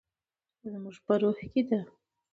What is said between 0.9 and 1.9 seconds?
په روح کې ده.